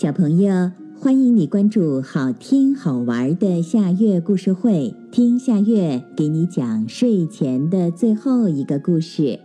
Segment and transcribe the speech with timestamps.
[0.00, 9.40] 小朋友，欢迎你关注好听好玩的夏月故事会，听夏月给你讲睡前的最后一个故事。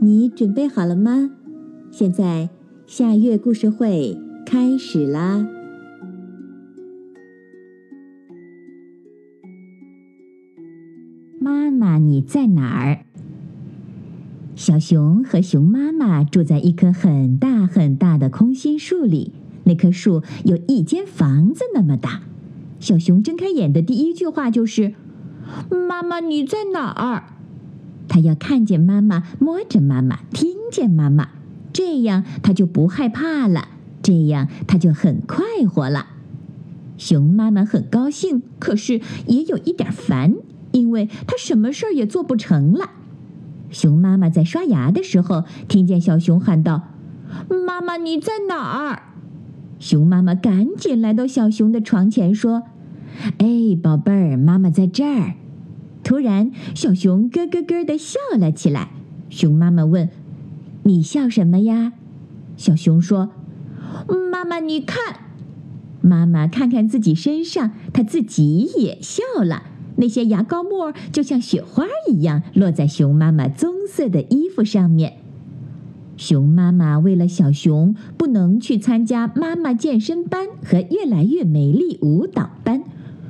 [0.00, 1.30] 你准备好了吗？
[1.92, 2.50] 现在
[2.84, 5.46] 夏月故事会开始啦！
[11.38, 13.04] 妈妈，你在哪儿？
[14.56, 19.30] 小熊和熊妈妈住在一棵很大很大的空心树里。
[19.64, 22.22] 那棵树有一间房子那么大。
[22.80, 24.94] 小熊睁开眼的第一句话就是
[25.88, 27.24] ：“妈妈，你在哪儿？”
[28.08, 31.28] 他要看见妈妈，摸着妈妈，听见妈妈，
[31.72, 33.68] 这样他就不害怕了，
[34.02, 36.06] 这样他就很快活了。
[36.98, 40.34] 熊妈妈很高兴，可是也有一点烦，
[40.72, 42.90] 因为她什么事儿也做不成了。
[43.70, 46.82] 熊妈妈在刷牙的时候，听见小熊喊道
[47.66, 49.02] ：“妈妈，你在哪儿？”
[49.82, 52.62] 熊妈妈赶紧来到小熊的床前，说
[53.38, 55.34] ：“哎，宝贝儿，妈妈在这儿。”
[56.04, 58.90] 突然，小熊咯咯咯的笑了起来。
[59.28, 60.08] 熊妈妈问
[60.84, 61.94] ：“你笑什么呀？”
[62.56, 63.30] 小熊说
[64.30, 65.16] ：“妈妈，你看。”
[66.00, 69.64] 妈妈看看自己身上，她自己也笑了。
[69.96, 75.14] 那些牙膏沫就像雪花一样落在熊妈妈棕色的衣服上面。
[76.16, 82.84] 熊妈妈为了小熊不能去参加妈妈健身班和越来越美丽舞蹈班，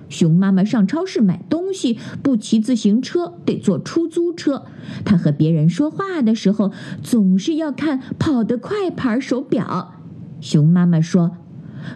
[0.08, 4.64] 熊妈妈上超市买东西不骑自行车，得坐出租车。
[5.05, 6.72] 她和别人说话的时候
[7.03, 9.94] 总是要看跑得快牌手表。
[10.41, 11.38] 熊妈妈说：“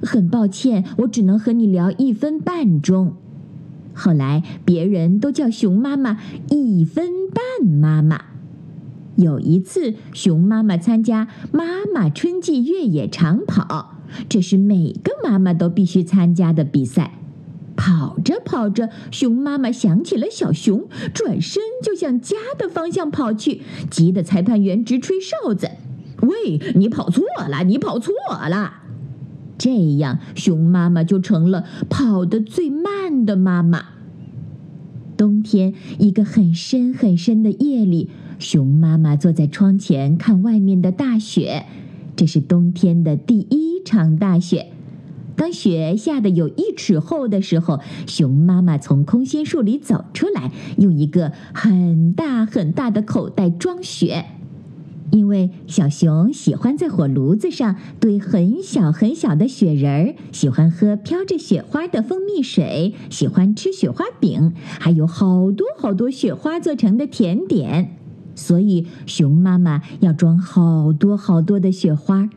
[0.02, 3.16] 很抱歉，我只能和你聊一分半钟。”
[3.92, 8.20] 后来别人都叫熊妈妈“一分半妈妈”。
[9.16, 13.96] 有一次，熊妈妈参加妈妈春季越野长跑，
[14.28, 17.12] 这是每个妈妈都必须参加的比赛。
[17.76, 25.70] 跑着跑着，熊妈妈想起了小熊，转身就向家的方向跑去，急得裁判员直吹哨子
[26.22, 28.14] ：“喂，你跑错了，你跑错
[28.48, 28.82] 了！”
[29.58, 33.84] 这样，熊妈妈就成了跑得最慢的妈妈。
[35.16, 38.10] 冬天，一个很深很深的夜里。
[38.38, 41.64] 熊妈妈坐在窗前看外面的大雪，
[42.14, 44.68] 这是冬天的第一场大雪。
[45.36, 54.24] 当雪下的有一尺厚的时候，熊妈妈从空心树里走出来，用一个很大很大的口袋装雪。
[55.12, 67.96] 因为小熊喜欢在火炉子上堆很小很小的雪人儿，喜欢喝飘着雪花的蜂蜜水，喜欢吃雪花饼，还有好多好多雪花做成的甜点。
[68.36, 72.30] 所以，熊妈妈要装好多好多的雪花。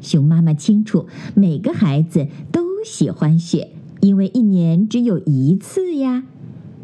[0.00, 6.22] 熊妈妈清楚，每个孩子都喜欢雪，因为一年只有一次呀。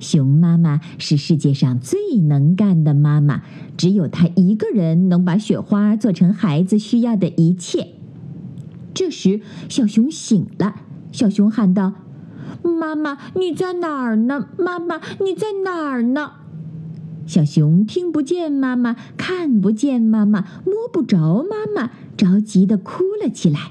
[0.00, 3.42] 熊妈妈是世界上最能干的妈妈，
[3.76, 7.90] 只有她一个人能把雪花做成孩子需要的一切。
[8.92, 10.74] 这时，小熊醒了，
[11.12, 11.92] 小熊喊道
[12.62, 14.48] ：“妈妈，你在哪儿呢？
[14.58, 16.32] 妈妈，你在哪儿呢？”
[17.26, 23.70] 小熊听不见妈妈，看不见妈妈，摸不着妈妈，着急的哭了起来。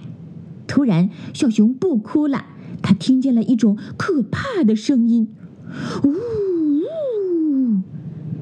[0.65, 2.45] 突然，小熊不哭了，
[2.81, 5.27] 他听见了一种可怕的声音，
[6.03, 6.83] 呜呜！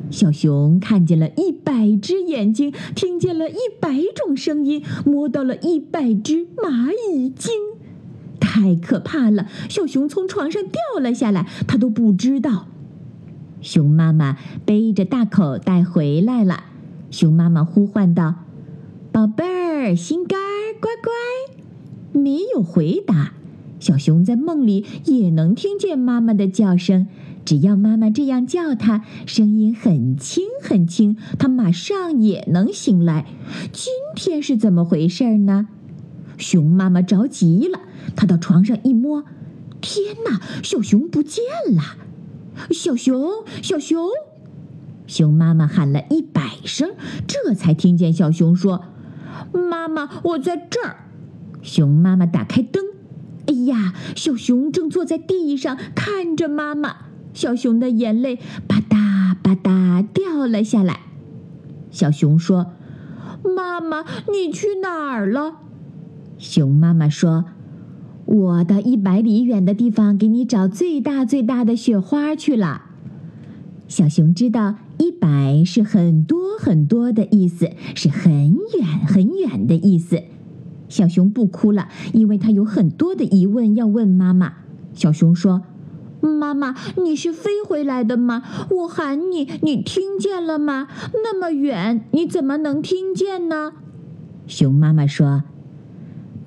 [0.09, 7.51] 小熊看见了一百只眼睛，听见了一百种声音，摸到了一百只蚂蚁精，
[8.39, 9.47] 太可怕了！
[9.67, 12.67] 小熊从床上掉了下来，他都不知道。
[13.61, 16.63] 熊妈妈背着大口袋回来了。
[17.09, 18.35] 熊妈妈呼唤道
[19.11, 21.11] ：“宝贝儿，心肝儿，乖乖。”
[22.19, 23.33] 没有回答。
[23.79, 27.07] 小熊在梦里也能听见妈妈的叫声。
[27.43, 33.25] 只要妈妈这样叫它，声音很轻很轻，它马上也能醒来。
[33.71, 35.67] 今天是怎么回事呢？
[36.37, 37.79] 熊妈妈着急了。
[38.15, 39.23] 她到床上一摸，
[39.81, 41.43] 天哪，小熊不见
[41.75, 41.81] 了！
[42.71, 43.29] 小熊，
[43.61, 44.07] 小熊，
[45.07, 46.91] 熊妈妈喊了一百声，
[47.27, 48.85] 这才听见小熊说
[49.53, 51.05] ：“妈妈，我在这儿。”
[51.61, 52.83] 熊妈妈打开灯，
[53.47, 56.97] 哎呀，小熊正坐在地上看着妈妈。
[57.33, 58.35] 小熊的眼泪
[58.67, 61.01] 吧嗒吧嗒掉了下来。
[61.89, 62.73] 小熊说
[63.55, 65.55] ：“妈妈，你去哪儿了？”
[66.37, 67.45] 熊妈妈说。
[68.31, 72.83] 我到一百里远的地方给你找最大最大的雪花去了。
[73.89, 80.23] 小熊知道一百是很多很多的意思，是很远很远的意思。
[80.87, 84.53] 小熊不哭了，因为他有很多的疑问要问妈妈。
[84.93, 85.63] 小熊说
[86.23, 86.73] ：“妈妈，
[87.03, 88.43] 你是飞回来的吗？
[88.69, 90.87] 我喊你，你听见了吗？
[91.13, 93.73] 那么远，你怎么能听见呢？”
[94.47, 95.43] 熊妈妈说：“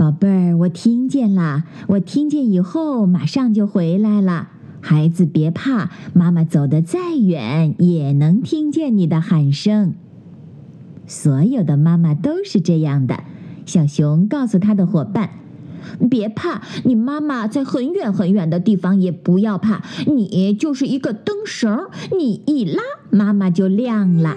[0.04, 4.50] 宝贝儿，我听见了，我听见以后马上就回来了。
[4.82, 9.94] 孩子别怕，妈妈走得再远也能听见你的喊声。”
[11.08, 13.24] 所有的妈妈都是这样的。
[13.64, 15.30] 小熊告诉他的伙伴
[16.10, 19.82] ：“别怕，你妈妈在很远很远的地方，也不要怕。
[20.06, 24.36] 你就是一个灯绳，你一拉，妈妈就亮了。”